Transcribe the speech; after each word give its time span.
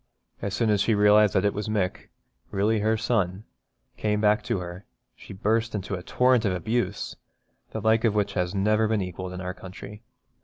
As 0.41 0.55
soon 0.55 0.71
as 0.71 0.81
she 0.81 0.95
realised 0.95 1.35
that 1.35 1.45
it 1.45 1.53
was 1.53 1.69
Mick, 1.69 2.09
really 2.49 2.79
her 2.79 2.97
son, 2.97 3.43
come 3.99 4.19
back 4.19 4.43
to 4.45 4.57
her, 4.57 4.83
she 5.15 5.31
burst 5.31 5.75
into 5.75 5.93
a 5.93 6.01
torrent 6.01 6.43
of 6.43 6.53
abuse, 6.53 7.15
the 7.69 7.81
like 7.81 8.03
of 8.03 8.15
which 8.15 8.33
has 8.33 8.55
never 8.55 8.87
been 8.87 9.03
equalled 9.03 9.31
in 9.31 9.41
our 9.41 9.53
country. 9.53 10.01